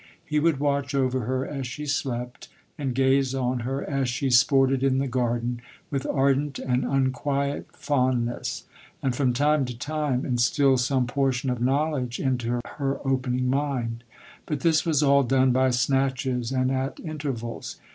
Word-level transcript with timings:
He 0.25 0.39
would 0.39 0.59
watch 0.59 0.95
over 0.95 1.25
her 1.25 1.45
as 1.45 1.67
she 1.67 1.85
slept, 1.85 2.49
and 2.75 2.95
gaze 2.95 3.35
on 3.35 3.59
her 3.59 3.87
as 3.87 4.09
she 4.09 4.31
sported 4.31 4.81
in 4.81 4.97
the 4.97 5.05
garden, 5.07 5.61
with 5.91 6.07
ardent 6.07 6.57
and 6.57 6.83
unquiet 6.83 7.67
fondness; 7.73 8.63
and, 9.03 9.15
from 9.15 9.31
time 9.31 9.63
to 9.65 9.77
time, 9.77 10.25
instil 10.25 10.77
some 10.77 11.05
portion 11.05 11.51
of 11.51 11.61
knowledge 11.61 12.19
into 12.19 12.61
her 12.65 12.99
opening 13.07 13.47
mind: 13.47 14.03
but 14.47 14.61
this 14.61 14.87
was 14.87 15.03
all 15.03 15.21
done 15.21 15.51
by 15.51 15.69
snatches, 15.69 16.51
and 16.51 16.71
at 16.71 16.99
inter 17.01 17.31
vals. 17.33 17.75